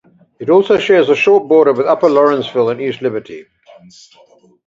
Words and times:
It 0.39 0.49
also 0.49 0.79
shares 0.79 1.09
a 1.09 1.15
short 1.15 1.47
border 1.47 1.73
with 1.73 1.85
Upper 1.85 2.09
Lawrenceville 2.09 2.71
and 2.71 2.81
East 2.81 3.03
Liberty. 3.03 3.45